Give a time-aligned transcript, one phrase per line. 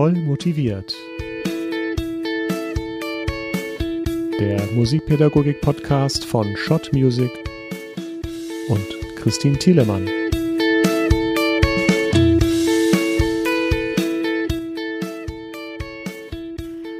[0.00, 0.96] Voll motiviert.
[4.40, 7.30] Der Musikpädagogik-Podcast von Schott Music
[8.70, 8.86] und
[9.16, 10.08] Christine Thielemann.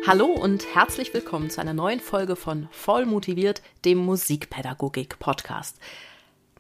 [0.07, 5.79] Hallo und herzlich willkommen zu einer neuen Folge von Voll motiviert, dem Musikpädagogik-Podcast.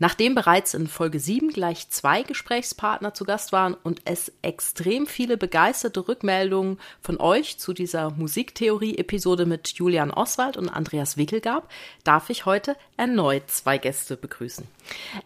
[0.01, 5.37] Nachdem bereits in Folge 7 gleich zwei Gesprächspartner zu Gast waren und es extrem viele
[5.37, 11.71] begeisterte Rückmeldungen von euch zu dieser Musiktheorie-Episode mit Julian Oswald und Andreas Wickel gab,
[12.03, 14.67] darf ich heute erneut zwei Gäste begrüßen.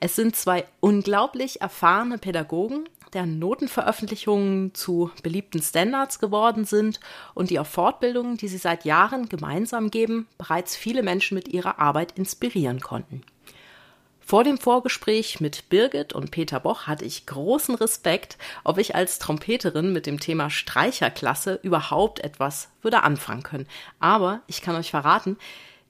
[0.00, 6.98] Es sind zwei unglaublich erfahrene Pädagogen, deren Notenveröffentlichungen zu beliebten Standards geworden sind
[7.34, 11.78] und die auf Fortbildungen, die sie seit Jahren gemeinsam geben, bereits viele Menschen mit ihrer
[11.78, 13.22] Arbeit inspirieren konnten.
[14.26, 19.18] Vor dem Vorgespräch mit Birgit und Peter Boch hatte ich großen Respekt, ob ich als
[19.18, 23.66] Trompeterin mit dem Thema Streicherklasse überhaupt etwas würde anfangen können.
[24.00, 25.36] Aber ich kann euch verraten,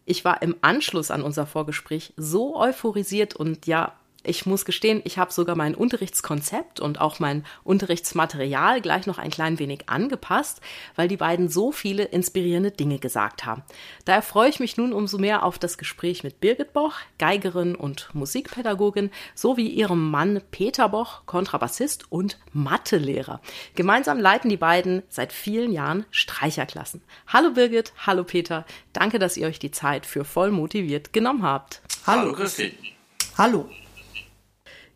[0.05, 3.93] ich war im Anschluss an unser Vorgespräch so euphorisiert und ja
[4.25, 9.31] ich muss gestehen, ich habe sogar mein Unterrichtskonzept und auch mein Unterrichtsmaterial gleich noch ein
[9.31, 10.61] klein wenig angepasst,
[10.97, 13.63] weil die beiden so viele inspirierende Dinge gesagt haben.
[14.07, 18.09] Daher freue ich mich nun umso mehr auf das Gespräch mit Birgit Boch, Geigerin und
[18.15, 23.41] Musikpädagogin, sowie ihrem Mann Peter Boch, Kontrabassist und Mathelehrer.
[23.75, 27.03] Gemeinsam leiten die beiden seit vielen Jahren Streicherklassen.
[27.27, 31.83] Hallo Birgit, hallo Peter, danke, dass ihr euch die Zeit für voll motiviert genommen habt.
[32.07, 32.75] Hallo, hallo Christi.
[33.37, 33.69] Hallo.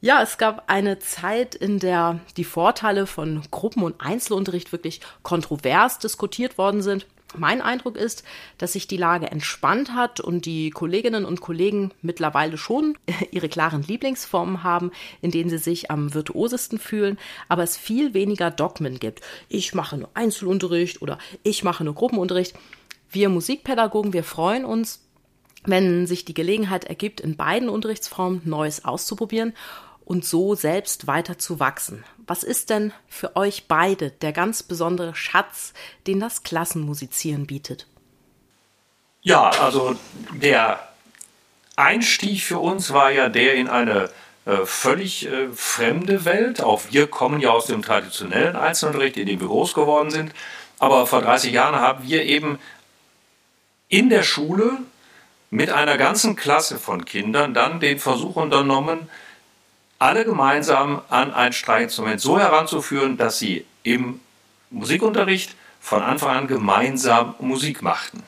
[0.01, 5.99] Ja, es gab eine Zeit, in der die Vorteile von Gruppen- und Einzelunterricht wirklich kontrovers
[5.99, 7.07] diskutiert worden sind.
[7.37, 8.23] Mein Eindruck ist,
[8.59, 12.97] dass sich die Lage entspannt hat und die Kolleginnen und Kollegen mittlerweile schon
[13.33, 18.53] ihre klaren Lieblingsformen haben, in denen sie sich am virtuosesten fühlen, aber es viel weniger
[18.53, 19.21] Dogmen gibt.
[19.49, 22.55] Ich mache nur Einzelunterricht oder ich mache nur Gruppenunterricht.
[23.11, 25.05] Wir Musikpädagogen, wir freuen uns,
[25.65, 29.55] wenn sich die Gelegenheit ergibt, in beiden Unterrichtsformen Neues auszuprobieren
[30.09, 32.03] und so selbst weiter zu wachsen.
[32.27, 35.75] Was ist denn für euch beide der ganz besondere Schatz,
[36.07, 37.87] den das Klassenmusizieren bietet?
[39.21, 39.97] Ja, also
[40.33, 40.89] der
[41.77, 44.09] Einstieg für uns war ja der in eine
[44.47, 46.63] äh, völlig äh, fremde Welt.
[46.63, 50.33] Auch wir kommen ja aus dem traditionellen Einzelunterricht, in dem wir groß geworden sind.
[50.79, 52.59] Aber vor 30 Jahren haben wir eben
[53.89, 54.79] in der Schule
[55.51, 59.11] mit einer ganzen Klasse von Kindern dann den Versuch unternommen,
[59.99, 64.21] alle gemeinsam an ein Streichinstrument so heranzuführen, dass sie im
[64.71, 68.23] Musikunterricht von Anfang an gemeinsam Musik machten.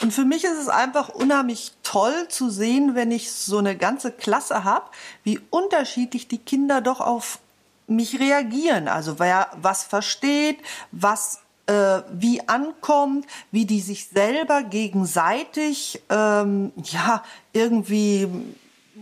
[0.00, 4.10] Und für mich ist es einfach unheimlich toll zu sehen, wenn ich so eine ganze
[4.10, 4.86] Klasse habe,
[5.22, 7.38] wie unterschiedlich die Kinder doch auf
[7.86, 8.88] mich reagieren.
[8.88, 10.58] Also wer was versteht,
[10.90, 17.22] was äh, wie ankommt, wie die sich selber gegenseitig ähm, ja
[17.52, 18.28] irgendwie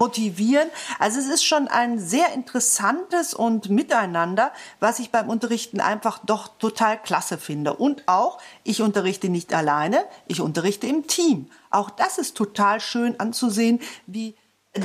[0.01, 0.69] motivieren.
[0.99, 6.49] Also es ist schon ein sehr interessantes und Miteinander, was ich beim Unterrichten einfach doch
[6.59, 7.75] total klasse finde.
[7.75, 11.51] Und auch, ich unterrichte nicht alleine, ich unterrichte im Team.
[11.71, 14.35] Auch das ist total schön anzusehen, wie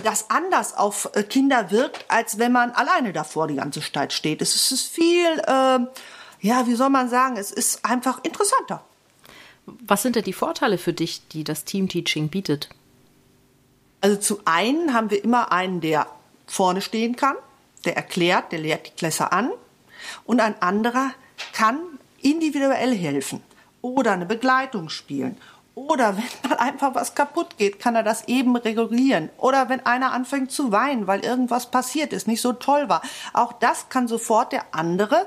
[0.04, 4.42] das anders auf äh, Kinder wirkt, als wenn man alleine davor die ganze Zeit steht.
[4.42, 5.80] Es ist viel, äh,
[6.42, 8.84] ja, wie soll man sagen, es ist einfach interessanter.
[9.66, 12.70] Was sind denn die Vorteile für dich, die das Teamteaching bietet?
[14.06, 16.06] Also zu einen haben wir immer einen, der
[16.46, 17.36] vorne stehen kann,
[17.86, 19.50] der erklärt, der lehrt die Klasse an
[20.26, 21.10] und ein anderer
[21.54, 21.80] kann
[22.22, 23.42] individuell helfen
[23.82, 25.38] oder eine Begleitung spielen
[25.74, 29.32] oder wenn mal einfach was kaputt geht, kann er das eben regulieren.
[29.40, 33.02] Oder wenn einer anfängt zu weinen, weil irgendwas passiert ist, nicht so toll war.
[33.34, 35.26] Auch das kann sofort der andere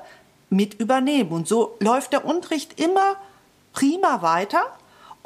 [0.51, 1.33] mit übernehmen.
[1.33, 3.17] Und so läuft der Unterricht immer
[3.73, 4.63] prima weiter.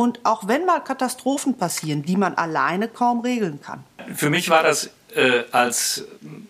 [0.02, 3.84] Und auch wenn mal Katastrophen passieren, die man alleine kaum regeln kann.
[4.12, 6.06] Für mich war das äh, als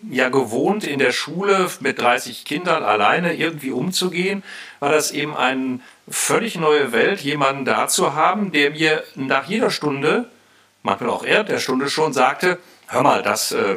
[0.09, 4.41] ja gewohnt in der Schule mit 30 Kindern alleine irgendwie umzugehen,
[4.79, 9.69] war das eben eine völlig neue Welt, jemanden da zu haben, der mir nach jeder
[9.69, 10.31] Stunde,
[10.81, 12.57] manchmal auch er der Stunde schon sagte,
[12.87, 13.75] hör mal, das äh,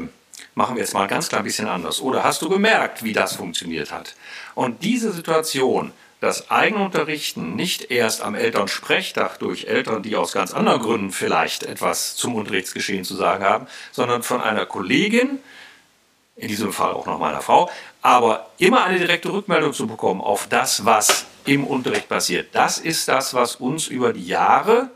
[0.55, 2.01] machen wir jetzt mal ganz klein bisschen anders.
[2.01, 4.15] Oder hast du gemerkt, wie das funktioniert hat?
[4.55, 10.81] Und diese Situation, das Eigenunterrichten nicht erst am Elternsprechtag durch Eltern, die aus ganz anderen
[10.81, 15.39] Gründen vielleicht etwas zum Unterrichtsgeschehen zu sagen haben, sondern von einer Kollegin,
[16.37, 17.71] in diesem Fall auch noch meiner Frau,
[18.03, 22.49] aber immer eine direkte Rückmeldung zu bekommen auf das, was im Unterricht passiert.
[22.55, 24.91] Das ist das, was uns über die Jahre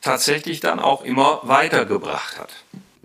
[0.00, 2.50] tatsächlich dann auch immer weitergebracht hat.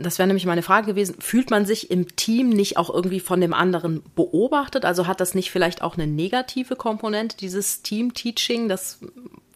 [0.02, 1.16] Das wäre nämlich meine Frage gewesen.
[1.20, 4.86] Fühlt man sich im Team nicht auch irgendwie von dem anderen beobachtet?
[4.86, 9.00] Also hat das nicht vielleicht auch eine negative Komponente, dieses Team-Teaching, dass,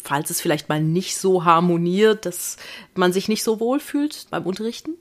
[0.01, 2.57] falls es vielleicht mal nicht so harmoniert, dass
[2.95, 4.95] man sich nicht so wohl fühlt beim Unterrichten?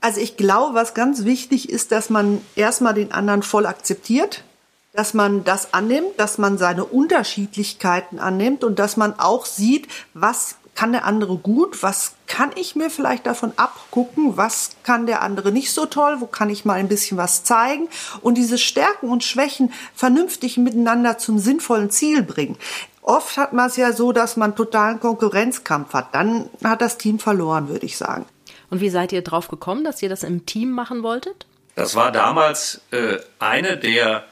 [0.00, 4.44] Also ich glaube, was ganz wichtig ist, dass man erstmal den anderen voll akzeptiert,
[4.92, 10.56] dass man das annimmt, dass man seine Unterschiedlichkeiten annimmt und dass man auch sieht, was
[10.76, 15.50] kann der andere gut, was kann ich mir vielleicht davon abgucken, was kann der andere
[15.50, 17.88] nicht so toll, wo kann ich mal ein bisschen was zeigen
[18.20, 22.56] und diese Stärken und Schwächen vernünftig miteinander zum sinnvollen Ziel bringen.
[23.02, 26.14] Oft hat man es ja so, dass man totalen Konkurrenzkampf hat.
[26.14, 28.26] Dann hat das Team verloren, würde ich sagen.
[28.68, 31.46] Und wie seid ihr drauf gekommen, dass ihr das im Team machen wolltet?
[31.76, 34.24] Das war damals äh, eine der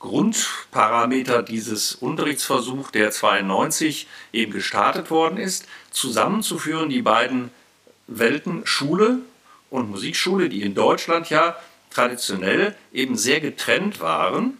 [0.00, 7.50] Grundparameter dieses Unterrichtsversuchs, der 92 eben gestartet worden ist, zusammenzuführen, die beiden
[8.06, 9.18] Welten Schule
[9.68, 11.54] und Musikschule, die in Deutschland ja
[11.90, 14.56] traditionell eben sehr getrennt waren.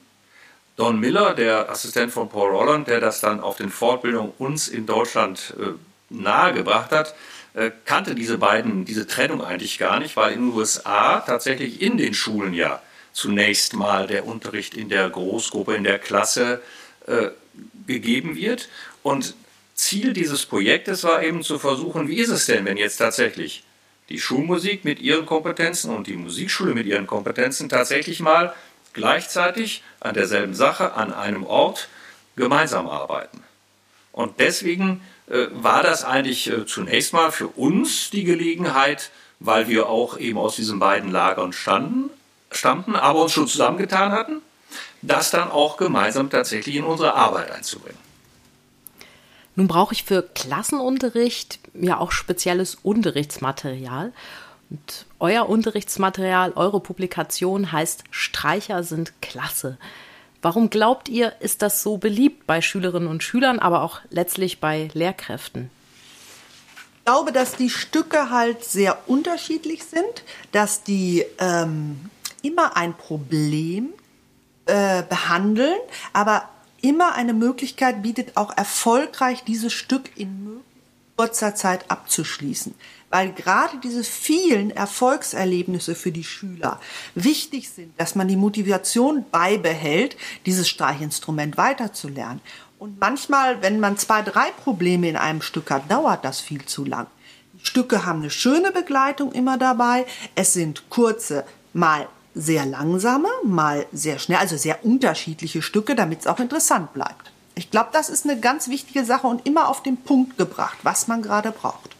[0.76, 4.86] Don Miller, der Assistent von Paul Rolland, der das dann auf den Fortbildungen uns in
[4.86, 5.72] Deutschland äh,
[6.10, 7.14] nahegebracht hat,
[7.54, 11.96] äh, kannte diese beiden, diese Trennung eigentlich gar nicht, weil in den USA tatsächlich in
[11.96, 16.62] den Schulen ja zunächst mal der Unterricht in der Großgruppe, in der Klasse
[17.06, 17.28] äh,
[17.86, 18.68] gegeben wird.
[19.02, 19.34] Und
[19.74, 23.64] Ziel dieses Projektes war eben zu versuchen, wie ist es denn, wenn jetzt tatsächlich
[24.08, 28.54] die Schulmusik mit ihren Kompetenzen und die Musikschule mit ihren Kompetenzen tatsächlich mal
[28.92, 31.88] gleichzeitig an derselben Sache, an einem Ort
[32.36, 33.42] gemeinsam arbeiten.
[34.12, 39.88] Und deswegen äh, war das eigentlich äh, zunächst mal für uns die Gelegenheit, weil wir
[39.88, 42.10] auch eben aus diesen beiden Lagern standen,
[42.50, 44.42] stammten, aber uns schon zusammengetan hatten,
[45.02, 47.98] das dann auch gemeinsam tatsächlich in unsere Arbeit einzubringen.
[49.56, 54.12] Nun brauche ich für Klassenunterricht ja auch spezielles Unterrichtsmaterial.
[54.70, 59.78] Und euer Unterrichtsmaterial, eure Publikation heißt Streicher sind klasse.
[60.42, 64.88] Warum glaubt ihr, ist das so beliebt bei Schülerinnen und Schülern, aber auch letztlich bei
[64.94, 65.70] Lehrkräften?
[66.98, 70.22] Ich glaube, dass die Stücke halt sehr unterschiedlich sind,
[70.52, 72.08] dass die ähm,
[72.42, 73.90] immer ein Problem
[74.66, 75.78] äh, behandeln,
[76.12, 76.48] aber
[76.80, 80.60] immer eine Möglichkeit bietet, auch erfolgreich dieses Stück in
[81.16, 82.74] kurzer Zeit abzuschließen.
[83.10, 86.80] Weil gerade diese vielen Erfolgserlebnisse für die Schüler
[87.14, 90.16] wichtig sind, dass man die Motivation beibehält,
[90.46, 92.40] dieses Streichinstrument weiterzulernen.
[92.78, 96.86] Und manchmal, wenn man zwei, drei Probleme in einem Stück hat, dauert das viel zu
[96.86, 97.08] lang.
[97.52, 100.06] Die Stücke haben eine schöne Begleitung immer dabei.
[100.34, 101.44] Es sind kurze,
[101.74, 107.32] mal sehr langsame, mal sehr schnell, also sehr unterschiedliche Stücke, damit es auch interessant bleibt.
[107.54, 111.08] Ich glaube, das ist eine ganz wichtige Sache und immer auf den Punkt gebracht, was
[111.08, 111.96] man gerade braucht.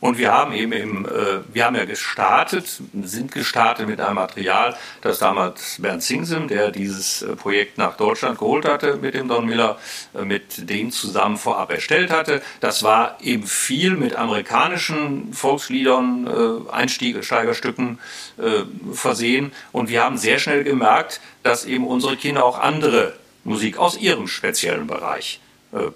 [0.00, 4.76] Und wir haben eben im, äh, wir haben ja gestartet, sind gestartet mit einem Material,
[5.00, 9.46] das damals Bernd Singsem, der dieses äh, Projekt nach Deutschland geholt hatte mit dem Don
[9.46, 9.78] Miller,
[10.14, 12.42] äh, mit dem zusammen vorab erstellt hatte.
[12.60, 16.28] Das war eben viel mit amerikanischen Volksliedern,
[16.68, 17.98] äh, Einsteigerstücken
[18.38, 18.62] äh,
[18.92, 19.52] versehen.
[19.72, 24.28] Und wir haben sehr schnell gemerkt, dass eben unsere Kinder auch andere Musik aus ihrem
[24.28, 25.40] speziellen Bereich
[25.72, 25.90] äh,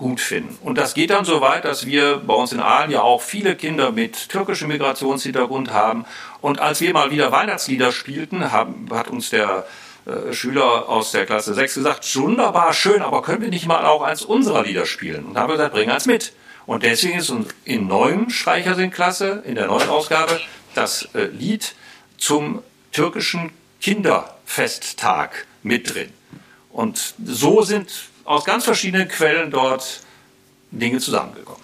[0.00, 0.58] gut finden.
[0.62, 3.54] Und das geht dann so weit, dass wir bei uns in Aalen ja auch viele
[3.54, 6.06] Kinder mit türkischem Migrationshintergrund haben.
[6.40, 9.66] Und als wir mal wieder Weihnachtslieder spielten, haben, hat uns der
[10.06, 14.02] äh, Schüler aus der Klasse 6 gesagt, wunderbar, schön, aber können wir nicht mal auch
[14.02, 15.26] eins unserer Lieder spielen?
[15.26, 16.32] Und haben wir gesagt, bring eins mit.
[16.64, 20.40] Und deswegen ist uns in neuen Streichersing-Klasse, in der neuen Ausgabe,
[20.74, 21.74] das äh, Lied
[22.16, 23.50] zum türkischen
[23.82, 26.10] Kinderfesttag mit drin.
[26.72, 27.90] Und so sind
[28.24, 30.00] aus ganz verschiedenen Quellen dort
[30.70, 31.62] Dinge zusammengekommen.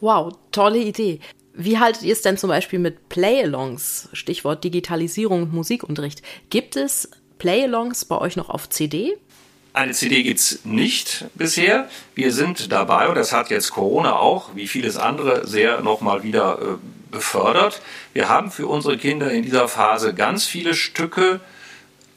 [0.00, 1.20] Wow, tolle Idee.
[1.52, 4.08] Wie haltet ihr es denn zum Beispiel mit Play-Alongs?
[4.12, 6.22] Stichwort Digitalisierung und Musikunterricht.
[6.48, 9.16] Gibt es Play-Alongs bei euch noch auf CD?
[9.72, 11.88] Eine CD gibt es nicht bisher.
[12.14, 16.58] Wir sind dabei, und das hat jetzt Corona auch, wie vieles andere, sehr nochmal wieder
[16.60, 16.64] äh,
[17.10, 17.80] befördert.
[18.12, 21.40] Wir haben für unsere Kinder in dieser Phase ganz viele Stücke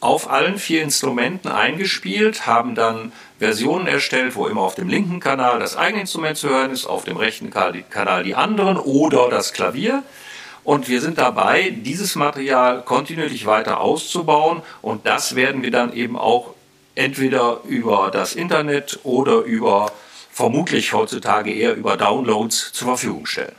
[0.04, 5.60] auf allen vier Instrumenten eingespielt, haben dann Versionen erstellt, wo immer auf dem linken Kanal
[5.60, 10.04] das eigene Instrument zu hören ist, auf dem rechten Kanal die anderen oder das Klavier.
[10.64, 16.18] Und wir sind dabei, dieses Material kontinuierlich weiter auszubauen und das werden wir dann eben
[16.18, 16.54] auch
[16.96, 19.92] entweder über das Internet oder über
[20.32, 23.56] vermutlich heutzutage eher über Downloads zur Verfügung stellen.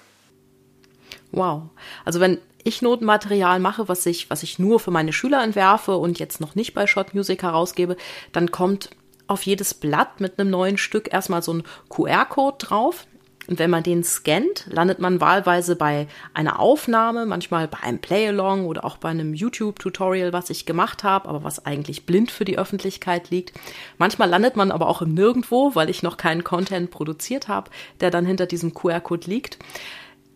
[1.33, 1.63] Wow.
[2.05, 6.19] Also wenn ich Notenmaterial mache, was ich, was ich nur für meine Schüler entwerfe und
[6.19, 7.97] jetzt noch nicht bei Shot Music herausgebe,
[8.33, 8.91] dann kommt
[9.27, 13.07] auf jedes Blatt mit einem neuen Stück erstmal so ein QR-Code drauf.
[13.47, 18.65] Und wenn man den scannt, landet man wahlweise bei einer Aufnahme, manchmal bei einem Play-Along
[18.65, 22.57] oder auch bei einem YouTube-Tutorial, was ich gemacht habe, aber was eigentlich blind für die
[22.57, 23.53] Öffentlichkeit liegt.
[23.99, 28.11] Manchmal landet man aber auch im Nirgendwo, weil ich noch keinen Content produziert habe, der
[28.11, 29.59] dann hinter diesem QR-Code liegt.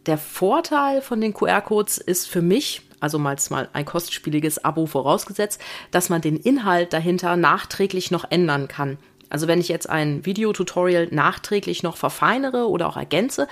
[0.09, 3.37] Der Vorteil von den QR-Codes ist für mich, also mal
[3.75, 5.61] ein kostspieliges Abo vorausgesetzt,
[5.91, 8.97] dass man den Inhalt dahinter nachträglich noch ändern kann.
[9.29, 13.49] Also wenn ich jetzt ein Videotutorial nachträglich noch verfeinere oder auch ergänze,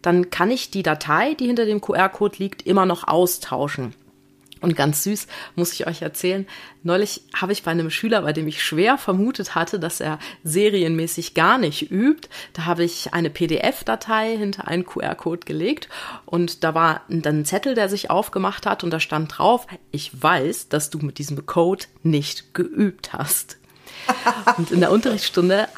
[0.00, 3.94] dann kann ich die Datei, die hinter dem QR-Code liegt, immer noch austauschen.
[4.60, 6.46] Und ganz süß muss ich euch erzählen.
[6.82, 11.34] Neulich habe ich bei einem Schüler, bei dem ich schwer vermutet hatte, dass er serienmäßig
[11.34, 15.88] gar nicht übt, da habe ich eine PDF-Datei hinter einen QR-Code gelegt
[16.24, 20.22] und da war dann ein Zettel, der sich aufgemacht hat und da stand drauf, ich
[20.22, 23.58] weiß, dass du mit diesem Code nicht geübt hast.
[24.56, 25.68] Und in der Unterrichtsstunde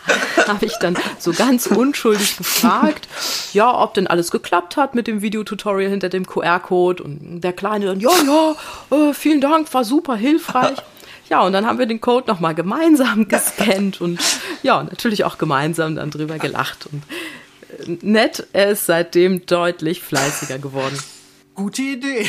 [0.47, 3.09] habe ich dann so ganz unschuldig gefragt,
[3.53, 7.03] ja, ob denn alles geklappt hat mit dem Videotutorial hinter dem QR-Code.
[7.03, 8.57] Und der Kleine dann, ja, ja,
[8.97, 10.79] äh, vielen Dank, war super hilfreich.
[11.29, 14.21] Ja, und dann haben wir den Code nochmal gemeinsam gescannt und
[14.65, 16.89] ja, natürlich auch gemeinsam dann drüber gelacht.
[16.93, 17.03] Und
[17.87, 20.99] äh, nett, er ist seitdem deutlich fleißiger geworden.
[21.55, 22.29] Gute Idee.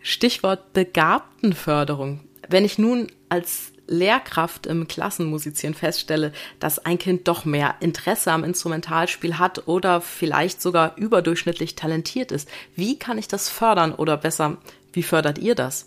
[0.00, 2.20] Stichwort Begabtenförderung.
[2.48, 8.44] Wenn ich nun als Lehrkraft im Klassenmusizieren feststelle, dass ein Kind doch mehr Interesse am
[8.44, 14.56] Instrumentalspiel hat oder vielleicht sogar überdurchschnittlich talentiert ist, wie kann ich das fördern oder besser,
[14.92, 15.86] wie fördert ihr das?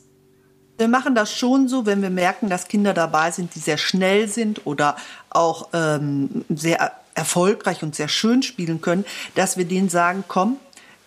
[0.77, 4.27] Wir machen das schon so, wenn wir merken, dass Kinder dabei sind, die sehr schnell
[4.27, 4.95] sind oder
[5.31, 10.57] auch ähm, sehr erfolgreich und sehr schön spielen können, dass wir denen sagen, komm,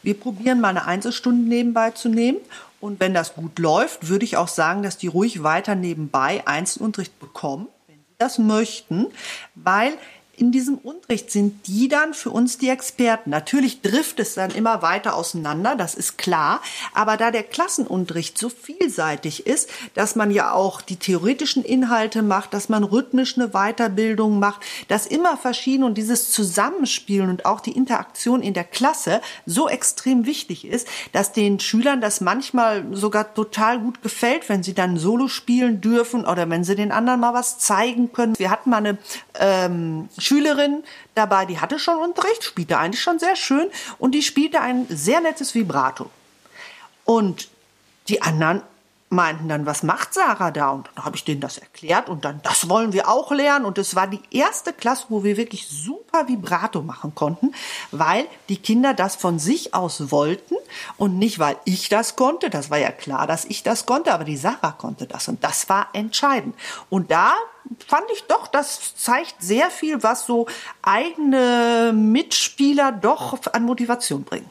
[0.02, 2.38] wir probieren mal eine Einzelstunde nebenbei zu nehmen.
[2.80, 7.18] Und wenn das gut läuft, würde ich auch sagen, dass die ruhig weiter nebenbei Einzelunterricht
[7.20, 9.06] bekommen, wenn sie das möchten,
[9.54, 9.92] weil
[10.40, 13.28] in diesem Unterricht sind die dann für uns die Experten.
[13.28, 16.62] Natürlich trifft es dann immer weiter auseinander, das ist klar.
[16.94, 22.54] Aber da der Klassenunterricht so vielseitig ist, dass man ja auch die theoretischen Inhalte macht,
[22.54, 27.76] dass man rhythmisch eine Weiterbildung macht, dass immer verschieden und dieses Zusammenspielen und auch die
[27.76, 33.78] Interaktion in der Klasse so extrem wichtig ist, dass den Schülern das manchmal sogar total
[33.78, 37.58] gut gefällt, wenn sie dann Solo spielen dürfen oder wenn sie den anderen mal was
[37.58, 38.38] zeigen können.
[38.38, 38.96] Wir hatten mal eine
[39.38, 40.84] ähm, Schülerin
[41.16, 43.68] dabei, die hatte schon Unterricht, spielte eigentlich schon sehr schön
[43.98, 46.08] und die spielte ein sehr nettes Vibrato.
[47.04, 47.48] Und
[48.06, 48.62] die anderen
[49.10, 50.70] meinten dann, was macht Sarah da?
[50.70, 53.64] Und dann habe ich denen das erklärt und dann, das wollen wir auch lernen.
[53.64, 57.52] Und es war die erste Klasse, wo wir wirklich super Vibrato machen konnten,
[57.90, 60.54] weil die Kinder das von sich aus wollten
[60.96, 62.50] und nicht, weil ich das konnte.
[62.50, 65.68] Das war ja klar, dass ich das konnte, aber die Sarah konnte das und das
[65.68, 66.54] war entscheidend.
[66.88, 67.34] Und da
[67.86, 70.46] fand ich doch, das zeigt sehr viel, was so
[70.82, 74.48] eigene Mitspieler doch an Motivation bringen.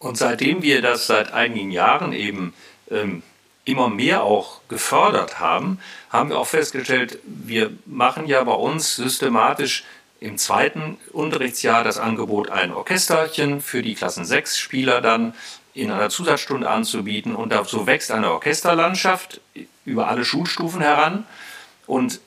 [0.00, 2.54] Und seitdem wir das seit einigen Jahren eben
[2.90, 3.22] ähm,
[3.70, 5.78] immer mehr auch gefördert haben,
[6.10, 9.84] haben wir auch festgestellt, wir machen ja bei uns systematisch
[10.20, 15.34] im zweiten Unterrichtsjahr das Angebot, ein Orchesterchen für die Klassen 6 Spieler dann
[15.72, 17.34] in einer Zusatzstunde anzubieten.
[17.34, 19.40] Und so wächst eine Orchesterlandschaft
[19.84, 21.24] über alle Schulstufen heran.
[21.86, 22.20] Und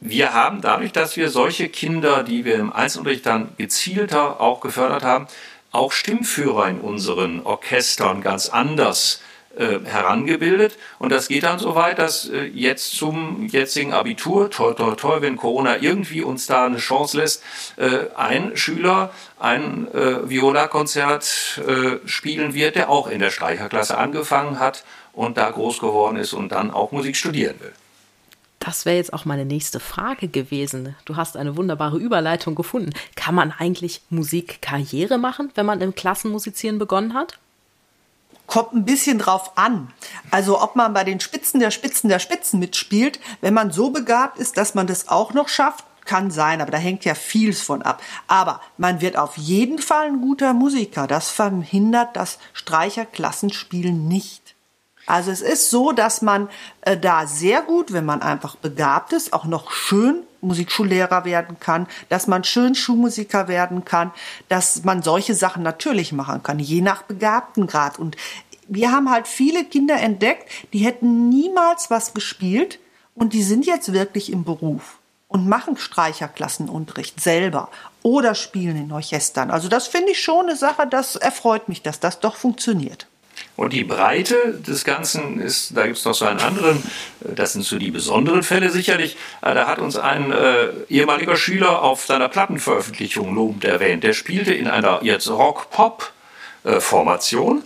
[0.00, 5.02] wir haben dadurch, dass wir solche Kinder, die wir im Einzelunterricht dann gezielter auch gefördert
[5.02, 5.26] haben,
[5.72, 10.76] auch Stimmführer in unseren Orchestern ganz anders äh, herangebildet.
[10.98, 15.22] Und das geht dann so weit, dass äh, jetzt zum jetzigen Abitur, toll, toll, toll,
[15.22, 17.42] wenn Corona irgendwie uns da eine Chance lässt,
[17.76, 24.58] äh, ein Schüler ein äh, Viola-Konzert äh, spielen wird, der auch in der Streicherklasse angefangen
[24.58, 27.72] hat und da groß geworden ist und dann auch Musik studieren will.
[28.58, 30.96] Das wäre jetzt auch meine nächste Frage gewesen.
[31.04, 32.94] Du hast eine wunderbare Überleitung gefunden.
[33.14, 37.38] Kann man eigentlich Musikkarriere machen, wenn man im Klassenmusizieren begonnen hat?
[38.46, 39.92] Kommt ein bisschen drauf an.
[40.30, 44.38] Also ob man bei den Spitzen der Spitzen der Spitzen mitspielt, wenn man so begabt
[44.38, 47.82] ist, dass man das auch noch schafft, kann sein, aber da hängt ja vieles von
[47.82, 48.02] ab.
[48.26, 51.06] Aber man wird auf jeden Fall ein guter Musiker.
[51.06, 54.54] Das verhindert das Streicherklassenspielen nicht.
[55.06, 56.48] Also es ist so, dass man
[56.82, 61.86] äh, da sehr gut, wenn man einfach begabt ist, auch noch schön Musikschullehrer werden kann,
[62.08, 64.12] dass man schön Schulmusiker werden kann,
[64.48, 67.98] dass man solche Sachen natürlich machen kann, je nach Begabtengrad.
[67.98, 68.16] Und
[68.68, 72.78] wir haben halt viele Kinder entdeckt, die hätten niemals was gespielt
[73.14, 74.98] und die sind jetzt wirklich im Beruf
[75.28, 77.68] und machen Streicherklassenunterricht selber
[78.02, 79.50] oder spielen in Orchestern.
[79.50, 83.08] Also das finde ich schon eine Sache, das erfreut mich, dass das doch funktioniert.
[83.56, 86.82] Und die Breite des Ganzen ist, da gibt es noch so einen anderen,
[87.20, 89.16] das sind so die besonderen Fälle sicherlich.
[89.42, 94.02] Äh, da hat uns ein äh, ehemaliger Schüler auf seiner Plattenveröffentlichung lobend erwähnt.
[94.02, 97.62] Der spielte in einer jetzt Rock-Pop-Formation,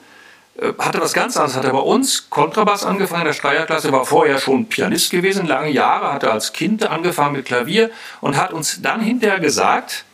[0.61, 4.39] äh, hatte was ganz anderes, hatte bei uns Kontrabass angefangen in der Streierklasse, war vorher
[4.39, 7.91] schon Pianist gewesen, lange Jahre, hatte als Kind angefangen mit Klavier
[8.21, 10.05] und hat uns dann hinterher gesagt,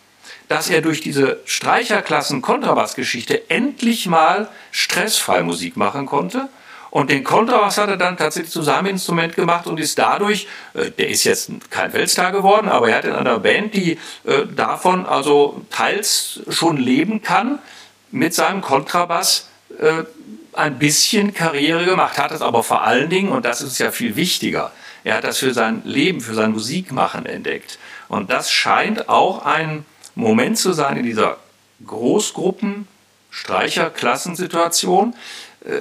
[0.48, 6.48] dass er durch diese Streicherklassen-Kontrabass-Geschichte endlich mal stressfrei Musik machen konnte.
[6.90, 10.92] Und den Kontrabass hat er dann tatsächlich zu seinem Instrument gemacht und ist dadurch, äh,
[10.92, 15.04] der ist jetzt kein Weltstar geworden, aber er hat in einer Band, die äh, davon
[15.04, 17.58] also teils schon leben kann,
[18.12, 19.48] mit seinem Kontrabass
[19.80, 20.04] äh,
[20.52, 24.14] ein bisschen Karriere gemacht, hat es aber vor allen Dingen, und das ist ja viel
[24.14, 24.70] wichtiger,
[25.02, 27.80] er hat das für sein Leben, für sein Musikmachen entdeckt.
[28.08, 31.38] Und das scheint auch ein Moment zu sein in dieser
[31.86, 32.86] Großgruppen,
[33.30, 35.14] Streicherklassensituation,
[35.64, 35.80] äh,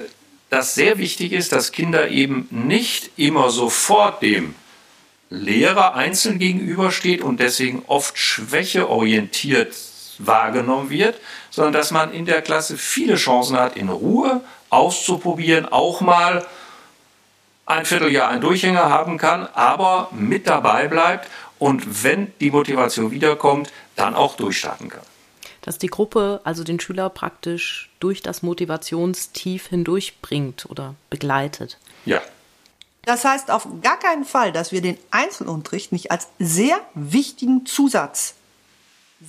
[0.50, 4.54] dass sehr wichtig ist, dass Kinder eben nicht immer sofort dem
[5.30, 9.74] Lehrer einzeln gegenübersteht und deswegen oft schwächeorientiert
[10.18, 16.00] wahrgenommen wird, sondern dass man in der Klasse viele Chancen hat, in Ruhe auszuprobieren, auch
[16.00, 16.46] mal
[17.66, 23.72] ein Vierteljahr einen Durchhänger haben kann, aber mit dabei bleibt und wenn die Motivation wiederkommt,
[23.96, 25.02] dann auch durchstarten kann.
[25.62, 31.78] Dass die Gruppe also den Schüler praktisch durch das Motivationstief hindurchbringt oder begleitet.
[32.04, 32.20] Ja.
[33.06, 38.34] Das heißt auf gar keinen Fall, dass wir den Einzelunterricht nicht als sehr wichtigen Zusatz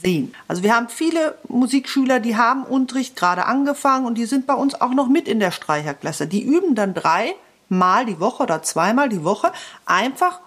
[0.02, 0.34] sehen.
[0.48, 4.80] Also wir haben viele Musikschüler, die haben Unterricht gerade angefangen und die sind bei uns
[4.80, 6.28] auch noch mit in der Streicherklasse.
[6.28, 9.52] Die üben dann dreimal die Woche oder zweimal die Woche
[9.86, 10.40] einfach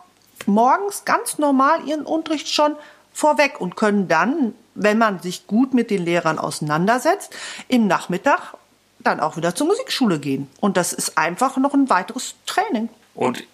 [0.47, 2.77] morgens ganz normal ihren Unterricht schon
[3.13, 7.35] vorweg und können dann, wenn man sich gut mit den Lehrern auseinandersetzt,
[7.67, 8.55] im Nachmittag
[9.01, 10.49] dann auch wieder zur Musikschule gehen.
[10.61, 12.89] Und das ist einfach noch ein weiteres Training.
[13.15, 13.45] Und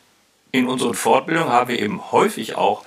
[0.53, 2.85] in unseren Fortbildungen haben wir eben häufig auch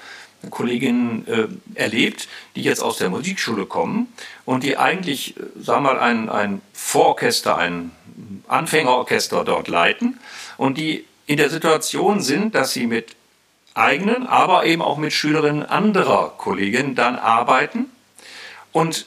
[0.49, 1.47] Kolleginnen äh,
[1.79, 4.13] erlebt, die jetzt aus der Musikschule kommen
[4.45, 7.91] und die eigentlich, äh, sagen wir mal, ein, ein Vororchester, ein
[8.47, 10.19] Anfängerorchester dort leiten
[10.57, 13.15] und die in der Situation sind, dass sie mit
[13.77, 17.85] eigenen, aber eben auch mit Schülerinnen anderer Kolleginnen dann arbeiten
[18.71, 19.05] und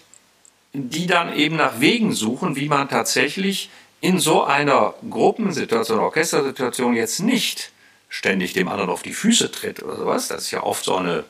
[0.73, 7.21] die dann eben nach Wegen suchen, wie man tatsächlich in so einer Gruppensituation, Orchestersituation jetzt
[7.21, 7.73] nicht
[8.09, 10.29] ständig dem anderen auf die Füße tritt oder sowas.
[10.29, 11.25] Das ist ja oft so eine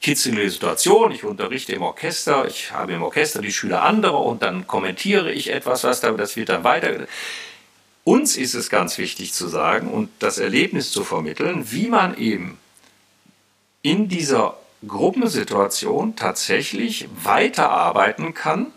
[0.00, 1.12] kitzelige Situation.
[1.12, 5.50] Ich unterrichte im Orchester, ich habe im Orchester die Schüler anderer und dann kommentiere ich
[5.52, 7.06] etwas, was da, das wird dann weiter.
[8.04, 12.58] Uns ist es ganz wichtig zu sagen und das Erlebnis zu vermitteln, wie man eben
[13.80, 18.72] in dieser Gruppensituation tatsächlich weiterarbeiten kann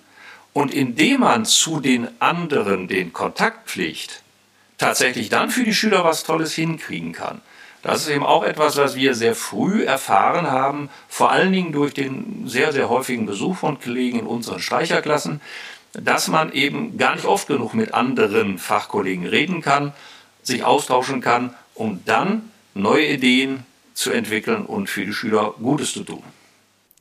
[0.53, 4.23] und indem man zu den anderen den Kontakt pflegt,
[4.77, 7.41] tatsächlich dann für die Schüler was Tolles hinkriegen kann.
[7.83, 11.93] Das ist eben auch etwas, was wir sehr früh erfahren haben, vor allen Dingen durch
[11.93, 15.41] den sehr, sehr häufigen Besuch von Kollegen in unseren Streicherklassen,
[15.93, 19.93] dass man eben gar nicht oft genug mit anderen Fachkollegen reden kann,
[20.43, 26.03] sich austauschen kann, um dann neue Ideen zu entwickeln und für die Schüler Gutes zu
[26.03, 26.23] tun.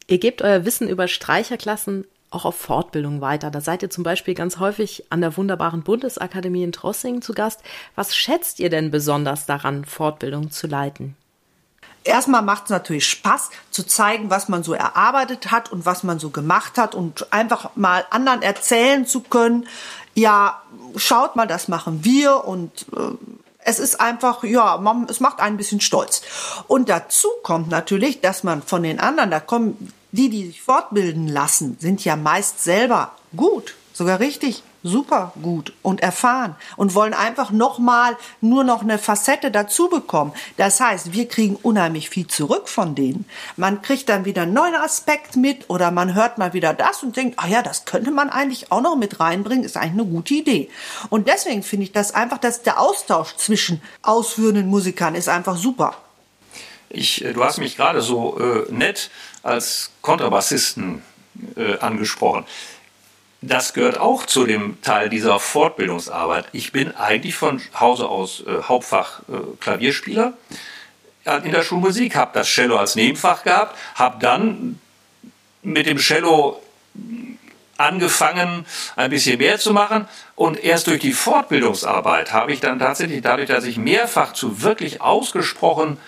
[0.08, 3.50] Ihr gebt euer Wissen über Streicherklassen auch auf Fortbildung weiter.
[3.50, 7.62] Da seid ihr zum Beispiel ganz häufig an der wunderbaren Bundesakademie in Trossingen zu Gast.
[7.94, 11.16] Was schätzt ihr denn besonders daran, Fortbildung zu leiten?
[12.06, 16.18] Erstmal macht es natürlich Spaß zu zeigen, was man so erarbeitet hat und was man
[16.18, 19.66] so gemacht hat und einfach mal anderen erzählen zu können.
[20.14, 20.62] Ja,
[20.96, 23.16] schaut mal, das machen wir und äh,
[23.58, 26.22] es ist einfach, ja, man, es macht einen ein bisschen stolz.
[26.68, 31.26] Und dazu kommt natürlich, dass man von den anderen, da kommen die, die sich fortbilden
[31.26, 37.50] lassen, sind ja meist selber gut, sogar richtig super gut und erfahren und wollen einfach
[37.50, 40.32] nochmal nur noch eine Facette dazu bekommen.
[40.56, 43.26] Das heißt, wir kriegen unheimlich viel zurück von denen.
[43.56, 47.16] Man kriegt dann wieder einen neuen Aspekt mit oder man hört mal wieder das und
[47.16, 50.34] denkt, ah ja, das könnte man eigentlich auch noch mit reinbringen, ist eigentlich eine gute
[50.34, 50.70] Idee.
[51.10, 55.96] Und deswegen finde ich das einfach, dass der Austausch zwischen ausführenden Musikern ist einfach super.
[56.88, 59.10] Ich, äh, du hast mich gerade so äh, nett
[59.42, 61.02] als Kontrabassisten
[61.56, 62.44] äh, angesprochen.
[63.42, 66.46] Das gehört auch zu dem Teil dieser Fortbildungsarbeit.
[66.52, 70.32] Ich bin eigentlich von Hause aus äh, Hauptfach äh, Klavierspieler
[71.44, 74.78] in der Schulmusik, habe das Cello als Nebenfach gehabt, habe dann
[75.62, 76.62] mit dem Cello
[77.76, 80.08] angefangen, ein bisschen mehr zu machen.
[80.34, 85.00] Und erst durch die Fortbildungsarbeit habe ich dann tatsächlich, dadurch, dass ich mehrfach zu wirklich
[85.00, 85.98] ausgesprochen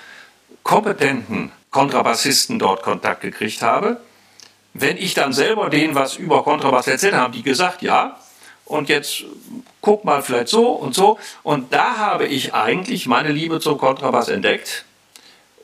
[0.62, 4.00] kompetenten Kontrabassisten dort Kontakt gekriegt habe.
[4.80, 8.18] Wenn ich dann selber denen was über Kontrabass erzählt habe, die gesagt, ja.
[8.64, 9.24] und jetzt
[9.80, 11.18] guck mal vielleicht so und so.
[11.42, 14.84] Und da habe ich eigentlich meine Liebe zum Kontrabass entdeckt,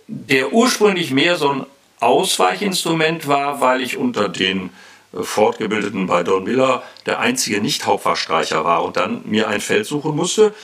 [0.06, 1.66] der ursprünglich mehr so ein
[2.00, 4.70] Ausweichinstrument war, weil ich unter den
[5.12, 10.14] äh, Fortgebildeten bei Don Miller der einzige Nicht-Hauptfachstreicher war und dann mir ein Feld suchen
[10.14, 10.54] musste,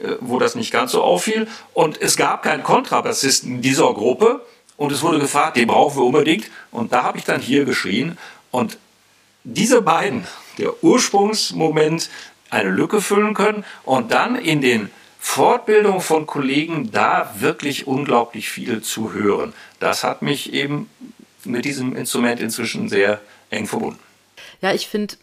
[0.00, 1.48] äh, wo das nicht ganz so auffiel.
[1.74, 4.40] Und es gab keinen Kontrabassisten dieser Gruppe
[4.76, 6.50] und es wurde gefragt, den brauchen wir unbedingt.
[6.70, 8.18] Und da habe ich dann hier geschrien
[8.50, 8.78] und
[9.44, 10.26] diese beiden,
[10.58, 12.10] der Ursprungsmoment,
[12.50, 18.82] eine Lücke füllen können und dann in den Fortbildungen von Kollegen da wirklich unglaublich viel
[18.82, 19.52] zu hören.
[19.80, 20.88] Das hat mich eben
[21.44, 23.98] mit diesem Instrument inzwischen sehr eng verbunden.
[24.60, 25.16] Ja, ich finde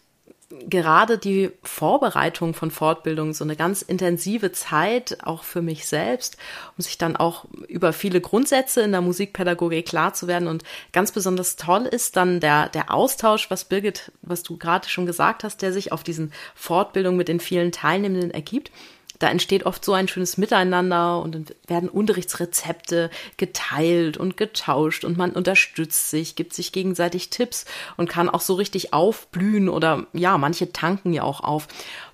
[0.68, 6.36] gerade die Vorbereitung von Fortbildungen so eine ganz intensive Zeit, auch für mich selbst,
[6.76, 10.48] um sich dann auch über viele Grundsätze in der Musikpädagogik klar zu werden.
[10.48, 15.06] Und ganz besonders toll ist dann der, der Austausch, was Birgit, was du gerade schon
[15.06, 18.70] gesagt hast, der sich auf diesen Fortbildungen mit den vielen Teilnehmenden ergibt
[19.24, 23.08] da entsteht oft so ein schönes Miteinander und dann werden Unterrichtsrezepte
[23.38, 27.64] geteilt und getauscht und man unterstützt sich, gibt sich gegenseitig Tipps
[27.96, 31.68] und kann auch so richtig aufblühen oder ja, manche tanken ja auch auf.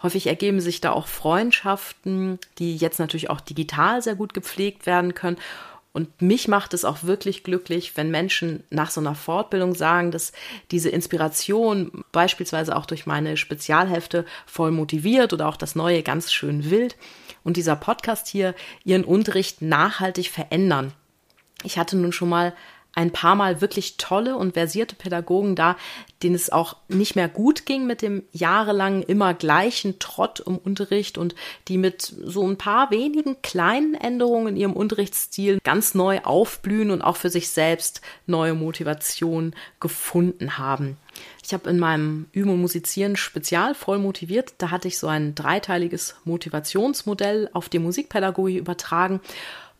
[0.04, 5.12] Häufig ergeben sich da auch Freundschaften, die jetzt natürlich auch digital sehr gut gepflegt werden
[5.12, 5.36] können
[5.92, 10.32] und mich macht es auch wirklich glücklich, wenn Menschen nach so einer Fortbildung sagen, dass
[10.70, 16.70] diese Inspiration beispielsweise auch durch meine Spezialhefte voll motiviert oder auch das Neue ganz schön
[16.70, 16.96] wild
[17.42, 20.92] und dieser Podcast hier ihren Unterricht nachhaltig verändern.
[21.64, 22.54] Ich hatte nun schon mal
[22.94, 25.76] ein paar Mal wirklich tolle und versierte Pädagogen da,
[26.22, 31.16] denen es auch nicht mehr gut ging mit dem jahrelangen immer gleichen Trott im Unterricht
[31.16, 31.34] und
[31.68, 37.02] die mit so ein paar wenigen kleinen Änderungen in ihrem Unterrichtsstil ganz neu aufblühen und
[37.02, 40.96] auch für sich selbst neue Motivation gefunden haben.
[41.44, 44.54] Ich habe in meinem Üben und Musizieren spezial voll motiviert.
[44.58, 49.20] Da hatte ich so ein dreiteiliges Motivationsmodell auf die Musikpädagogik übertragen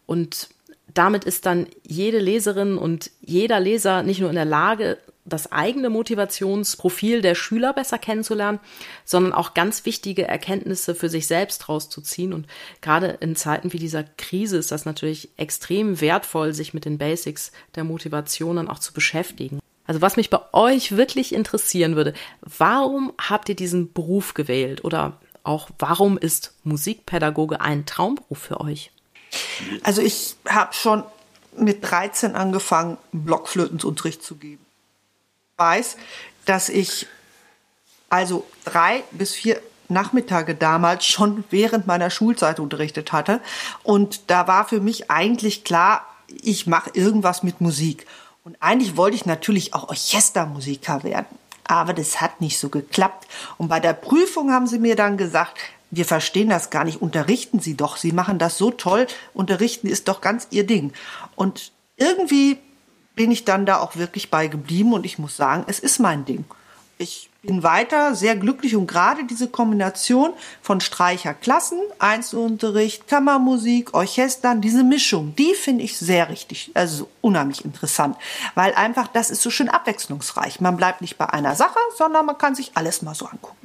[0.06, 0.48] und
[0.94, 5.90] damit ist dann jede Leserin und jeder Leser nicht nur in der Lage, das eigene
[5.90, 8.58] Motivationsprofil der Schüler besser kennenzulernen,
[9.04, 12.32] sondern auch ganz wichtige Erkenntnisse für sich selbst rauszuziehen.
[12.32, 12.46] Und
[12.80, 17.52] gerade in Zeiten wie dieser Krise ist das natürlich extrem wertvoll, sich mit den Basics
[17.74, 19.60] der Motivation dann auch zu beschäftigen.
[19.86, 25.18] Also was mich bei euch wirklich interessieren würde, warum habt ihr diesen Beruf gewählt oder
[25.42, 28.92] auch warum ist Musikpädagoge ein Traumberuf für euch?
[29.82, 31.04] Also ich habe schon
[31.56, 34.64] mit 13 angefangen, Blockflötenunterricht zu geben.
[35.52, 35.96] Ich weiß,
[36.46, 37.06] dass ich
[38.08, 43.40] also drei bis vier Nachmittage damals schon während meiner Schulzeit unterrichtet hatte.
[43.82, 46.06] Und da war für mich eigentlich klar,
[46.42, 48.06] ich mache irgendwas mit Musik.
[48.44, 51.26] Und eigentlich wollte ich natürlich auch Orchestermusiker werden.
[51.64, 53.28] Aber das hat nicht so geklappt.
[53.58, 55.58] Und bei der Prüfung haben sie mir dann gesagt,
[55.90, 60.08] wir verstehen das gar nicht, unterrichten Sie doch, Sie machen das so toll, unterrichten ist
[60.08, 60.92] doch ganz Ihr Ding.
[61.36, 62.58] Und irgendwie
[63.14, 66.24] bin ich dann da auch wirklich bei geblieben und ich muss sagen, es ist mein
[66.24, 66.44] Ding.
[66.96, 74.84] Ich bin weiter sehr glücklich und gerade diese Kombination von Streicherklassen, Einzelunterricht, Kammermusik, Orchestern, diese
[74.84, 78.16] Mischung, die finde ich sehr richtig, also unheimlich interessant,
[78.54, 80.60] weil einfach das ist so schön abwechslungsreich.
[80.60, 83.59] Man bleibt nicht bei einer Sache, sondern man kann sich alles mal so angucken.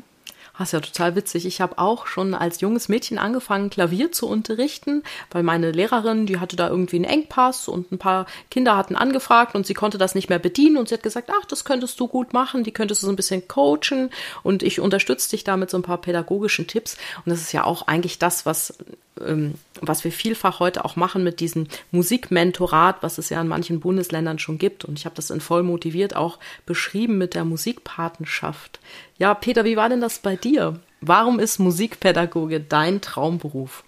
[0.57, 1.45] Das ist ja total witzig.
[1.45, 6.39] Ich habe auch schon als junges Mädchen angefangen, Klavier zu unterrichten, weil meine Lehrerin, die
[6.39, 10.15] hatte da irgendwie einen Engpass und ein paar Kinder hatten angefragt und sie konnte das
[10.15, 13.01] nicht mehr bedienen und sie hat gesagt, ach, das könntest du gut machen, die könntest
[13.01, 14.09] du so ein bisschen coachen
[14.43, 16.97] und ich unterstütze dich da mit so ein paar pädagogischen Tipps.
[17.25, 18.77] Und das ist ja auch eigentlich das, was
[19.21, 23.79] ähm, was wir vielfach heute auch machen mit diesem Musikmentorat, was es ja in manchen
[23.79, 24.85] Bundesländern schon gibt.
[24.85, 28.79] Und ich habe das in voll motiviert auch beschrieben mit der Musikpatenschaft.
[29.17, 30.79] Ja, Peter, wie war denn das bei dir?
[31.01, 33.83] Warum ist Musikpädagoge dein Traumberuf?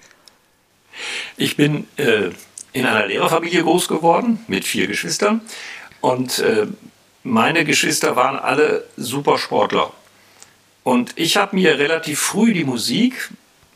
[1.35, 2.31] Ich bin äh,
[2.73, 5.41] in einer Lehrerfamilie groß geworden mit vier Geschwistern
[6.01, 6.67] und äh,
[7.23, 9.91] meine Geschwister waren alle Supersportler.
[10.83, 13.29] Und ich habe mir relativ früh die Musik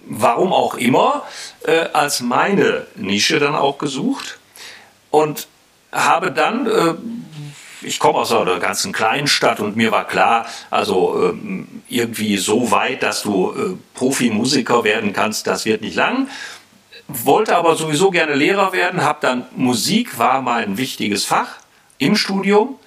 [0.06, 1.24] warum auch immer,
[1.64, 4.40] äh, als meine Nische dann auch gesucht
[5.10, 5.48] und
[5.92, 6.94] habe dann, äh,
[7.82, 12.72] ich komme aus einer ganzen kleinen Stadt und mir war klar, also äh, irgendwie so
[12.72, 16.30] weit, dass du äh, Profimusiker werden kannst, das wird nicht lang.
[17.08, 21.58] Wollte aber sowieso gerne Lehrer werden, habe dann Musik war mein wichtiges Fach
[21.98, 22.78] im Studium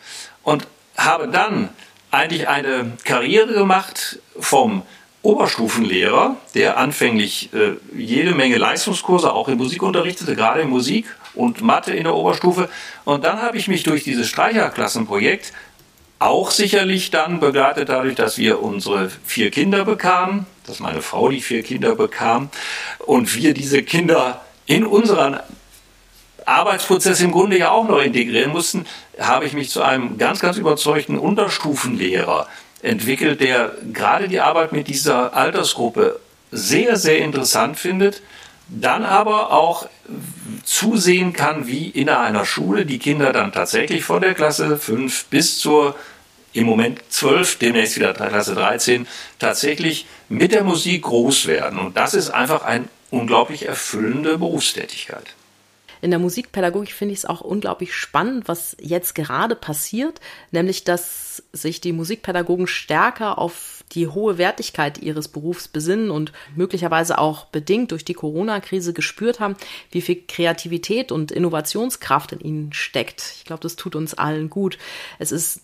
[0.43, 1.69] und habe dann
[2.11, 4.83] eigentlich eine Karriere gemacht vom
[5.25, 11.63] Oberstufenlehrer, der anfänglich äh, jede Menge Leistungskurse auch in Musik unterrichtete, gerade in Musik und
[11.63, 12.69] Mathe in der Oberstufe.
[13.05, 15.55] Und dann habe ich mich durch dieses Streicherklassenprojekt
[16.19, 21.41] auch sicherlich dann begleitet dadurch, dass wir unsere vier Kinder bekamen, dass meine Frau die
[21.41, 22.51] vier Kinder bekam
[22.99, 25.41] und wir diese Kinder in unseren
[26.45, 28.85] Arbeitsprozess im Grunde ja auch noch integrieren mussten,
[29.19, 32.47] habe ich mich zu einem ganz, ganz überzeugten Unterstufenlehrer
[32.85, 36.21] entwickelt, der gerade die Arbeit mit dieser Altersgruppe
[36.53, 38.23] sehr, sehr interessant findet,
[38.69, 39.89] dann aber auch
[40.65, 45.59] zusehen kann, wie in einer Schule die Kinder dann tatsächlich von der Klasse 5 bis
[45.59, 45.95] zur
[46.53, 49.09] im Moment 12, demnächst wieder Klasse 13,
[49.41, 51.81] tatsächlich mit der Musik groß werden.
[51.81, 55.35] Und das ist einfach eine unglaublich erfüllende Berufstätigkeit.
[56.05, 61.43] In der Musikpädagogik finde ich es auch unglaublich spannend, was jetzt gerade passiert, nämlich dass
[61.55, 67.91] sich die Musikpädagogen stärker auf die hohe Wertigkeit ihres Berufs besinnen und möglicherweise auch bedingt
[67.91, 69.57] durch die Corona-Krise gespürt haben,
[69.93, 73.37] wie viel Kreativität und Innovationskraft in ihnen steckt.
[73.39, 74.77] Ich glaube, das tut uns allen gut.
[75.19, 75.63] Es ist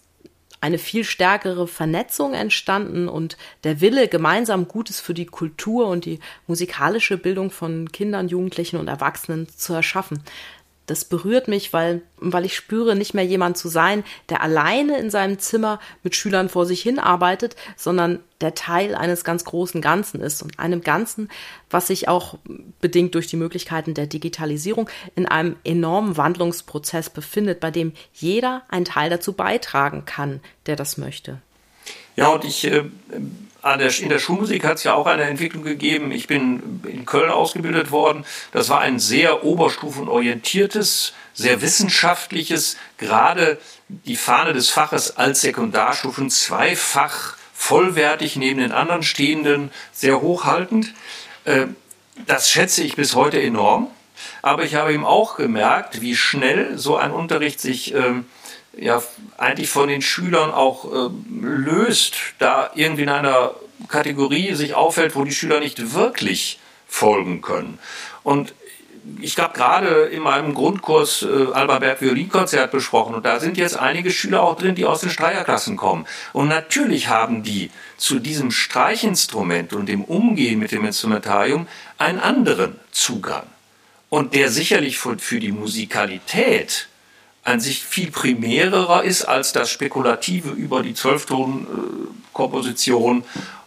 [0.61, 6.20] eine viel stärkere Vernetzung entstanden und der Wille, gemeinsam Gutes für die Kultur und die
[6.46, 10.23] musikalische Bildung von Kindern, Jugendlichen und Erwachsenen zu erschaffen
[10.90, 15.09] das berührt mich, weil, weil ich spüre, nicht mehr jemand zu sein, der alleine in
[15.09, 20.20] seinem Zimmer mit Schülern vor sich hin arbeitet, sondern der Teil eines ganz großen Ganzen
[20.20, 21.29] ist und einem Ganzen,
[21.70, 22.38] was sich auch
[22.81, 28.85] bedingt durch die Möglichkeiten der Digitalisierung in einem enormen Wandlungsprozess befindet, bei dem jeder einen
[28.85, 31.40] Teil dazu beitragen kann, der das möchte.
[32.16, 32.85] Ja, und ich äh,
[33.62, 36.12] der, in der Schulmusik hat es ja auch eine Entwicklung gegeben.
[36.12, 38.25] Ich bin in Köln ausgebildet worden.
[38.53, 47.37] Das war ein sehr oberstufenorientiertes, sehr wissenschaftliches, gerade die Fahne des Faches als Sekundarstufen zweifach
[47.53, 50.94] vollwertig neben den anderen stehenden, sehr hochhaltend.
[51.44, 51.66] Äh,
[52.27, 53.88] das schätze ich bis heute enorm.
[54.42, 58.27] Aber ich habe eben auch gemerkt, wie schnell so ein Unterricht sich ähm,
[58.80, 59.02] ja
[59.38, 63.54] eigentlich von den Schülern auch äh, löst, da irgendwie in einer
[63.88, 67.78] Kategorie sich auffällt, wo die Schüler nicht wirklich folgen können.
[68.22, 68.54] Und
[69.20, 73.78] ich habe gerade in meinem Grundkurs äh, Alba Berg Violinkonzert besprochen und da sind jetzt
[73.78, 76.06] einige Schüler auch drin, die aus den Streicherklassen kommen.
[76.32, 81.66] Und natürlich haben die zu diesem Streichinstrument und dem Umgehen mit dem Instrumentarium
[81.98, 83.44] einen anderen Zugang.
[84.10, 86.89] Und der sicherlich für, für die Musikalität
[87.42, 93.24] an sich viel primärer ist als das Spekulative über die Zwölftonkomposition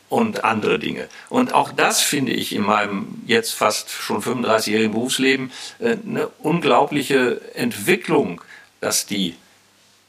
[0.10, 1.08] und andere Dinge.
[1.30, 7.42] Und auch das finde ich in meinem jetzt fast schon 35-jährigen Berufsleben äh, eine unglaubliche
[7.56, 8.42] Entwicklung,
[8.80, 9.36] dass die,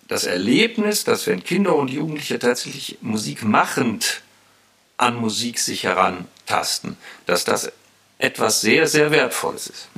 [0.09, 4.21] das Erlebnis, dass wenn Kinder und Jugendliche tatsächlich Musik machend
[4.99, 7.73] an Musik sich herantasten, dass das
[8.19, 9.89] etwas sehr, sehr Wertvolles ist.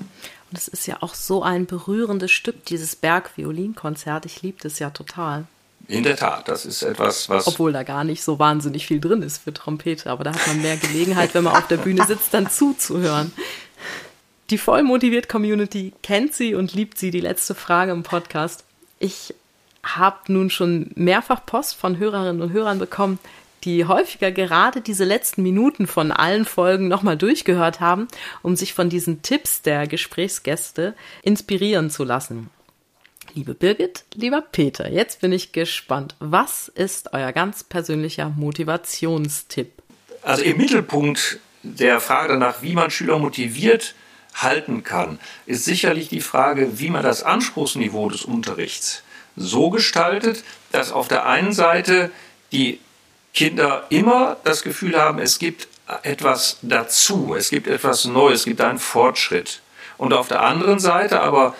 [0.50, 4.26] Und es ist ja auch so ein berührendes Stück, dieses Berg-Violinkonzert.
[4.26, 5.46] Ich liebe das ja total.
[5.88, 7.46] In der Tat, das ist etwas, was.
[7.46, 10.62] Obwohl da gar nicht so wahnsinnig viel drin ist für Trompete, aber da hat man
[10.62, 13.32] mehr Gelegenheit, wenn man auf der Bühne sitzt, dann zuzuhören.
[14.50, 17.10] Die vollmotiviert Community kennt sie und liebt sie.
[17.10, 18.64] Die letzte Frage im Podcast.
[18.98, 19.34] Ich
[19.82, 23.18] habe nun schon mehrfach Post von Hörerinnen und Hörern bekommen,
[23.66, 28.06] die häufiger gerade diese letzten Minuten von allen Folgen nochmal durchgehört haben,
[28.42, 32.48] um sich von diesen Tipps der Gesprächsgäste inspirieren zu lassen.
[33.34, 36.14] Liebe Birgit, lieber Peter, jetzt bin ich gespannt.
[36.20, 39.72] Was ist euer ganz persönlicher Motivationstipp?
[40.22, 43.94] Also im Mittelpunkt der Frage danach, wie man Schüler motiviert
[44.34, 49.02] halten kann, ist sicherlich die Frage, wie man das Anspruchsniveau des Unterrichts
[49.34, 52.10] so gestaltet, dass auf der einen Seite
[52.52, 52.78] die
[53.36, 55.68] Kinder immer das Gefühl haben, es gibt
[56.02, 59.60] etwas dazu, es gibt etwas Neues, es gibt einen Fortschritt.
[59.98, 61.54] Und auf der anderen Seite aber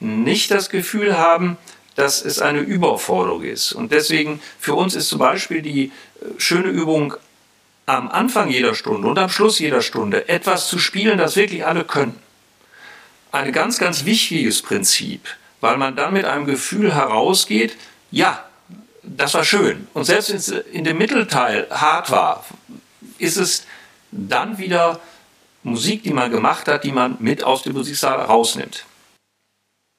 [0.00, 1.56] nicht das Gefühl haben,
[1.94, 3.72] dass es eine Überforderung ist.
[3.72, 5.90] Und deswegen für uns ist zum Beispiel die äh,
[6.38, 7.14] schöne Übung
[7.86, 11.84] am Anfang jeder Stunde und am Schluss jeder Stunde etwas zu spielen, das wirklich alle
[11.84, 12.18] können.
[13.30, 15.28] Ein ganz, ganz wichtiges Prinzip,
[15.60, 17.76] weil man dann mit einem Gefühl herausgeht,
[18.10, 18.44] ja,
[19.02, 19.88] das war schön.
[19.94, 22.44] Und selbst wenn es in dem Mittelteil hart war,
[23.18, 23.66] ist es
[24.10, 25.00] dann wieder
[25.62, 28.84] Musik, die man gemacht hat, die man mit aus dem Musiksaal rausnimmt.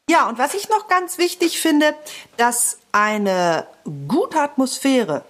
[0.09, 1.95] Ja, und was ich noch ganz wichtig finde,
[2.35, 3.65] dass eine
[4.07, 5.23] gute Atmosphäre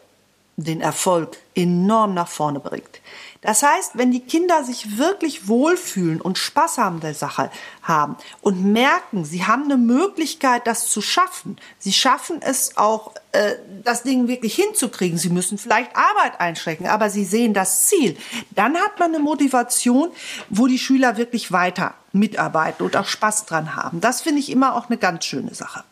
[0.56, 3.02] den Erfolg enorm nach vorne bringt.
[3.44, 7.52] Das heißt, wenn die Kinder sich wirklich wohlfühlen und Spaß an der Sache
[7.84, 13.56] haben und merken, sie haben eine Möglichkeit, das zu schaffen, sie schaffen es auch, äh,
[13.84, 18.18] das Ding wirklich hinzukriegen, sie müssen vielleicht Arbeit einschränken, aber sie sehen das Ziel,
[18.52, 20.10] dann hat man eine Motivation,
[20.50, 24.00] wo die Schüler wirklich weiter mitarbeiten und auch Spaß dran haben.
[24.00, 25.84] Das finde ich immer auch eine ganz schöne Sache.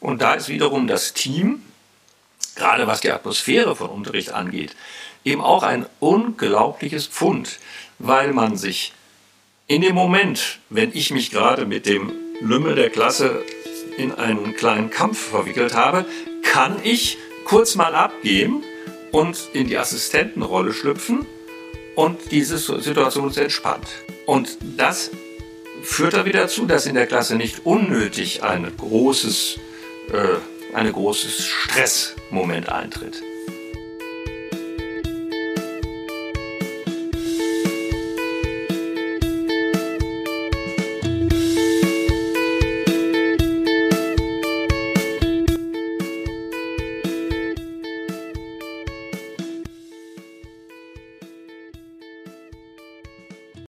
[0.00, 1.62] Und da ist wiederum das Team
[2.54, 4.74] gerade was die Atmosphäre von Unterricht angeht,
[5.24, 7.58] eben auch ein unglaubliches Pfund,
[7.98, 8.92] weil man sich
[9.66, 13.42] in dem Moment, wenn ich mich gerade mit dem Lümmel der Klasse
[13.96, 16.04] in einen kleinen Kampf verwickelt habe,
[16.42, 18.62] kann ich kurz mal abgehen
[19.12, 21.26] und in die Assistentenrolle schlüpfen
[21.94, 23.86] und diese Situation ist entspannt.
[24.26, 25.10] Und das
[25.82, 29.58] führt dann wieder dazu, dass in der Klasse nicht unnötig ein großes,
[30.12, 33.22] äh, ein großes Stressmoment eintritt.